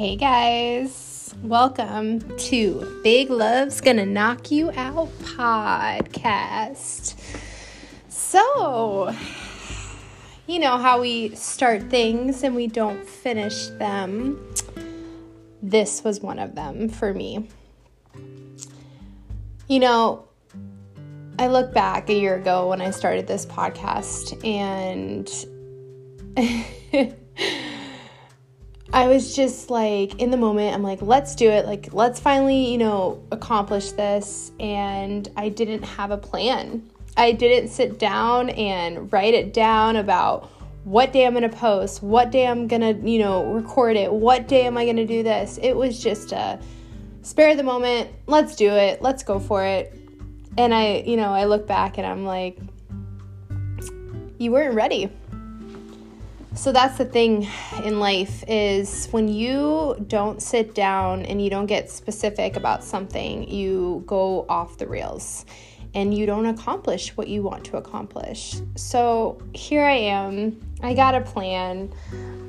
Hey 0.00 0.16
guys, 0.16 1.34
welcome 1.42 2.20
to 2.38 3.00
Big 3.04 3.28
Love's 3.28 3.82
Gonna 3.82 4.06
Knock 4.06 4.50
You 4.50 4.70
Out 4.70 5.10
podcast. 5.18 7.20
So, 8.08 9.14
you 10.46 10.58
know 10.58 10.78
how 10.78 11.02
we 11.02 11.34
start 11.34 11.90
things 11.90 12.42
and 12.42 12.56
we 12.56 12.66
don't 12.66 13.06
finish 13.06 13.66
them. 13.78 14.42
This 15.62 16.02
was 16.02 16.20
one 16.20 16.38
of 16.38 16.54
them 16.54 16.88
for 16.88 17.12
me. 17.12 17.46
You 19.68 19.80
know, 19.80 20.24
I 21.38 21.48
look 21.48 21.74
back 21.74 22.08
a 22.08 22.14
year 22.14 22.36
ago 22.36 22.70
when 22.70 22.80
I 22.80 22.88
started 22.88 23.26
this 23.26 23.44
podcast 23.44 24.42
and 24.46 25.30
I 28.92 29.06
was 29.06 29.36
just 29.36 29.70
like 29.70 30.20
in 30.20 30.30
the 30.30 30.36
moment, 30.36 30.74
I'm 30.74 30.82
like, 30.82 31.00
let's 31.00 31.36
do 31.36 31.48
it. 31.48 31.64
Like, 31.64 31.92
let's 31.92 32.18
finally, 32.18 32.70
you 32.72 32.78
know, 32.78 33.22
accomplish 33.30 33.92
this. 33.92 34.50
And 34.58 35.28
I 35.36 35.48
didn't 35.48 35.82
have 35.82 36.10
a 36.10 36.16
plan. 36.16 36.90
I 37.16 37.32
didn't 37.32 37.68
sit 37.68 37.98
down 37.98 38.50
and 38.50 39.12
write 39.12 39.34
it 39.34 39.52
down 39.52 39.96
about 39.96 40.50
what 40.84 41.12
day 41.12 41.26
I'm 41.26 41.34
going 41.34 41.48
to 41.48 41.56
post, 41.56 42.02
what 42.02 42.30
day 42.30 42.46
I'm 42.46 42.66
going 42.66 42.80
to, 42.80 43.08
you 43.08 43.18
know, 43.18 43.44
record 43.52 43.96
it, 43.96 44.10
what 44.12 44.48
day 44.48 44.66
am 44.66 44.76
I 44.76 44.84
going 44.84 44.96
to 44.96 45.06
do 45.06 45.22
this. 45.22 45.58
It 45.62 45.74
was 45.74 46.02
just 46.02 46.32
a 46.32 46.58
spare 47.22 47.54
the 47.54 47.62
moment, 47.62 48.10
let's 48.26 48.56
do 48.56 48.70
it, 48.70 49.02
let's 49.02 49.22
go 49.22 49.38
for 49.38 49.64
it. 49.64 49.94
And 50.56 50.74
I, 50.74 51.04
you 51.06 51.16
know, 51.16 51.32
I 51.32 51.44
look 51.44 51.66
back 51.66 51.98
and 51.98 52.06
I'm 52.06 52.24
like, 52.24 52.58
you 54.38 54.52
weren't 54.52 54.74
ready 54.74 55.10
so 56.54 56.72
that's 56.72 56.98
the 56.98 57.04
thing 57.04 57.46
in 57.84 58.00
life 58.00 58.44
is 58.48 59.06
when 59.12 59.28
you 59.28 59.96
don't 60.08 60.42
sit 60.42 60.74
down 60.74 61.24
and 61.26 61.42
you 61.42 61.48
don't 61.48 61.66
get 61.66 61.90
specific 61.90 62.56
about 62.56 62.82
something, 62.82 63.48
you 63.48 64.02
go 64.06 64.46
off 64.48 64.76
the 64.78 64.86
rails 64.86 65.46
and 65.94 66.16
you 66.16 66.26
don't 66.26 66.46
accomplish 66.46 67.16
what 67.16 67.28
you 67.28 67.42
want 67.42 67.64
to 67.64 67.76
accomplish. 67.76 68.56
So 68.76 69.40
here 69.54 69.84
I 69.84 69.96
am. 69.96 70.60
I 70.82 70.94
got 70.94 71.14
a 71.14 71.20
plan. 71.20 71.92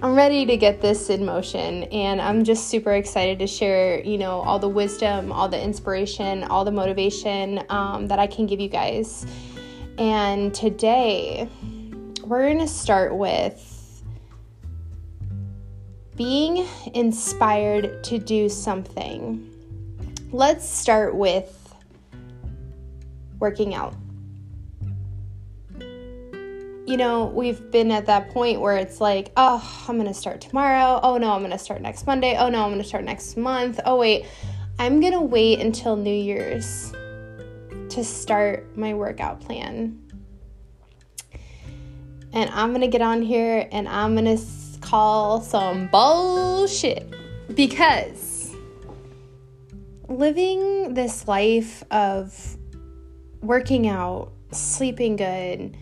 I'm 0.01 0.15
ready 0.15 0.45
to 0.45 0.57
get 0.57 0.81
this 0.81 1.09
in 1.09 1.25
motion 1.25 1.83
and 1.85 2.21
I'm 2.21 2.43
just 2.43 2.69
super 2.69 2.93
excited 2.93 3.39
to 3.39 3.47
share, 3.47 4.03
you 4.03 4.17
know, 4.17 4.41
all 4.41 4.57
the 4.57 4.69
wisdom, 4.69 5.31
all 5.31 5.47
the 5.47 5.61
inspiration, 5.61 6.43
all 6.45 6.65
the 6.65 6.71
motivation 6.71 7.63
um, 7.69 8.07
that 8.07 8.19
I 8.19 8.27
can 8.27 8.45
give 8.45 8.59
you 8.59 8.69
guys. 8.69 9.25
And 9.97 10.53
today 10.53 11.47
we're 12.23 12.47
going 12.47 12.59
to 12.59 12.67
start 12.67 13.15
with 13.15 13.70
being 16.21 16.67
inspired 16.93 18.03
to 18.03 18.19
do 18.19 18.47
something. 18.47 19.43
Let's 20.31 20.69
start 20.69 21.15
with 21.15 21.73
working 23.39 23.73
out. 23.73 23.95
You 26.85 26.97
know, 26.97 27.25
we've 27.25 27.71
been 27.71 27.89
at 27.89 28.05
that 28.05 28.29
point 28.29 28.61
where 28.61 28.77
it's 28.77 29.01
like, 29.01 29.31
oh, 29.35 29.85
I'm 29.87 29.95
going 29.95 30.07
to 30.07 30.13
start 30.13 30.41
tomorrow. 30.41 30.99
Oh, 31.01 31.17
no, 31.17 31.31
I'm 31.31 31.39
going 31.39 31.49
to 31.49 31.57
start 31.57 31.81
next 31.81 32.05
Monday. 32.05 32.35
Oh, 32.37 32.49
no, 32.49 32.65
I'm 32.65 32.69
going 32.69 32.83
to 32.83 32.87
start 32.87 33.03
next 33.03 33.35
month. 33.35 33.79
Oh, 33.83 33.97
wait, 33.97 34.27
I'm 34.77 34.99
going 34.99 35.13
to 35.13 35.21
wait 35.21 35.59
until 35.59 35.95
New 35.95 36.13
Year's 36.13 36.91
to 37.89 38.03
start 38.03 38.77
my 38.77 38.93
workout 38.93 39.41
plan. 39.41 39.99
And 42.31 42.47
I'm 42.51 42.69
going 42.69 42.81
to 42.81 42.87
get 42.87 43.01
on 43.01 43.23
here 43.23 43.67
and 43.71 43.89
I'm 43.89 44.13
going 44.13 44.37
to 44.37 44.60
call 44.91 45.39
some 45.39 45.87
bullshit 45.87 47.09
because 47.55 48.53
living 50.09 50.93
this 50.93 51.29
life 51.29 51.81
of 51.91 52.57
working 53.39 53.87
out, 53.87 54.33
sleeping 54.51 55.15
good, 55.15 55.77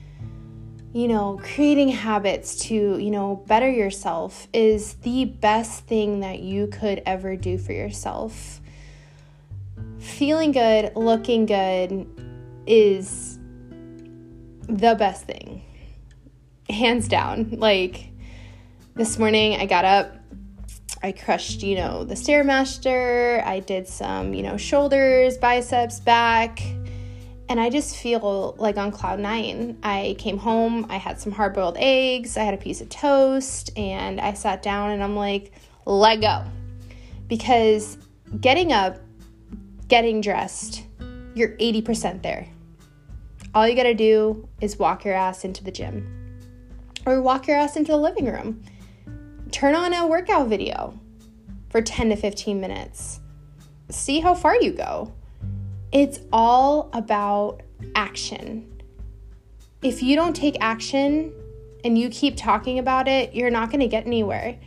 you 0.94 1.08
know, 1.08 1.42
creating 1.44 1.90
habits 1.90 2.56
to, 2.68 3.00
you 3.00 3.10
know, 3.10 3.44
better 3.48 3.68
yourself 3.68 4.48
is 4.54 4.94
the 5.02 5.26
best 5.26 5.86
thing 5.88 6.20
that 6.20 6.42
you 6.42 6.68
could 6.68 7.02
ever 7.08 7.36
do 7.36 7.58
for 7.58 7.74
yourself. 7.74 8.62
Feeling 9.98 10.52
good, 10.52 10.96
looking 10.96 11.48
good 11.48 12.06
is 12.68 13.40
the 14.68 14.94
best 14.94 15.26
thing. 15.26 15.64
Hands 16.70 17.08
down. 17.08 17.50
Like, 17.54 18.10
this 19.00 19.18
morning 19.18 19.56
I 19.56 19.66
got 19.66 19.86
up, 19.86 20.14
I 21.02 21.14
crushed, 21.14 21.64
you 21.64 21.76
know, 21.78 22.04
the 22.04 22.16
Stairmaster, 22.16 23.42
I 23.46 23.62
did 23.62 23.88
some, 23.88 24.34
you 24.34 24.44
know, 24.44 24.58
shoulders, 24.58 25.38
biceps, 25.38 26.02
back, 26.02 26.62
and 27.48 27.62
I 27.62 27.70
just 27.70 27.96
feel 27.96 28.56
like 28.60 28.76
on 28.76 28.92
cloud 28.92 29.22
nine. 29.22 29.78
I 29.84 30.18
came 30.20 30.38
home, 30.38 30.86
I 30.90 30.98
had 30.98 31.18
some 31.18 31.32
hard 31.32 31.54
boiled 31.54 31.78
eggs, 31.80 32.36
I 32.36 32.44
had 32.44 32.54
a 32.54 32.58
piece 32.58 32.82
of 32.82 32.90
toast, 32.90 33.72
and 33.78 34.20
I 34.20 34.34
sat 34.34 34.62
down 34.62 34.90
and 34.90 35.02
I'm 35.02 35.16
like, 35.16 35.54
let 35.86 36.20
go. 36.20 36.44
Because 37.30 37.98
getting 38.42 38.74
up, 38.74 38.98
getting 39.88 40.20
dressed, 40.20 40.84
you're 41.36 41.56
80% 41.56 42.22
there. 42.22 42.46
All 43.56 43.66
you 43.66 43.78
gotta 43.78 43.96
do 43.96 44.50
is 44.60 44.78
walk 44.78 45.06
your 45.06 45.14
ass 45.14 45.46
into 45.46 45.64
the 45.64 45.72
gym 45.72 46.42
or 47.06 47.22
walk 47.22 47.48
your 47.48 47.56
ass 47.56 47.78
into 47.78 47.94
the 47.94 47.98
living 47.98 48.26
room 48.26 48.62
turn 49.52 49.76
on 49.76 49.94
a 49.94 50.08
workout 50.08 50.48
video 50.48 51.00
for 51.70 51.82
10 51.82 52.10
to 52.10 52.16
15 52.16 52.60
minutes. 52.60 53.20
See 53.90 54.20
how 54.20 54.36
far 54.36 54.56
you 54.56 54.72
go. 54.72 55.14
It's 55.92 56.20
all 56.32 56.90
about 56.94 57.62
action. 57.96 58.82
If 59.82 60.04
you 60.04 60.16
don't 60.16 60.36
take 60.36 60.58
action 60.60 61.34
and 61.84 61.98
you 61.98 62.10
keep 62.10 62.36
talking 62.38 62.80
about 62.80 63.08
it, 63.08 63.34
you're 63.34 63.50
not 63.50 63.70
going 63.70 63.80
to 63.80 63.88
get 63.88 64.06
anywhere. 64.06 64.60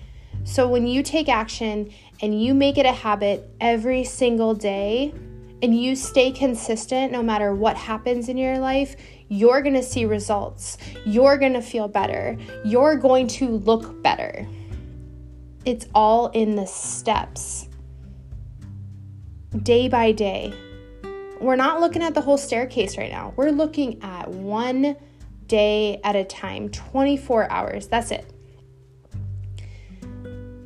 So 0.44 0.66
when 0.66 0.86
you 0.86 1.02
take 1.02 1.28
action 1.28 1.92
and 2.20 2.42
you 2.42 2.54
make 2.54 2.78
it 2.78 2.86
a 2.86 2.92
habit 2.92 3.48
every 3.60 4.04
single 4.04 4.54
day 4.54 5.14
and 5.62 5.78
you 5.78 5.94
stay 5.94 6.32
consistent 6.32 7.12
no 7.12 7.22
matter 7.22 7.54
what 7.54 7.76
happens 7.76 8.28
in 8.28 8.36
your 8.36 8.58
life, 8.58 8.96
you're 9.28 9.62
going 9.62 9.74
to 9.74 9.82
see 9.82 10.04
results. 10.04 10.78
You're 11.04 11.38
going 11.38 11.52
to 11.52 11.62
feel 11.62 11.86
better. 11.86 12.36
You're 12.64 12.96
going 12.96 13.28
to 13.28 13.58
look 13.58 14.02
better. 14.02 14.48
It's 15.64 15.86
all 15.94 16.28
in 16.28 16.56
the 16.56 16.66
steps, 16.66 17.68
day 19.62 19.88
by 19.88 20.10
day. 20.10 20.52
We're 21.40 21.54
not 21.54 21.80
looking 21.80 22.02
at 22.02 22.14
the 22.14 22.20
whole 22.20 22.36
staircase 22.36 22.98
right 22.98 23.12
now. 23.12 23.32
We're 23.36 23.50
looking 23.50 24.02
at 24.02 24.28
one 24.28 24.96
day 25.46 26.00
at 26.02 26.16
a 26.16 26.24
time, 26.24 26.68
24 26.70 27.48
hours. 27.48 27.86
That's 27.86 28.10
it. 28.10 28.28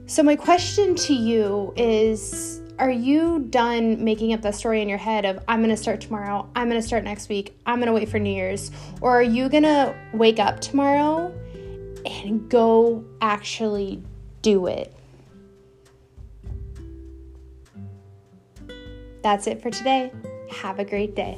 So, 0.07 0.23
my 0.23 0.37
question 0.37 0.95
to 0.95 1.13
you 1.13 1.75
is 1.77 2.63
Are 2.79 2.91
you 2.91 3.41
done 3.51 4.03
making 4.03 4.33
up 4.33 4.41
that 4.43 4.55
story 4.55 4.81
in 4.81 4.89
your 4.89 4.99
head 4.99 5.27
of 5.27 5.45
I'm 5.47 5.61
going 5.61 5.75
to 5.75 5.77
start 5.77 6.01
tomorrow, 6.01 6.49
I'm 6.55 6.71
going 6.71 6.81
to 6.81 6.87
start 6.87 7.05
next 7.05 7.29
week, 7.29 7.59
I'm 7.67 7.81
going 7.81 7.89
to 7.89 7.93
wait 7.93 8.09
for 8.09 8.19
New 8.19 8.33
Year's? 8.33 8.71
Or 9.03 9.11
are 9.11 9.23
you 9.23 9.51
going 9.51 9.65
to 9.65 9.95
wake 10.15 10.39
up 10.39 10.61
tomorrow 10.61 11.35
and 12.07 12.49
go 12.49 13.05
actually 13.21 14.03
do 14.47 14.69
it. 14.69 14.95
That's 19.21 19.49
it 19.49 19.61
for 19.61 19.71
today. 19.71 20.13
Have 20.53 20.79
a 20.79 20.85
great 20.85 21.17
day. 21.17 21.37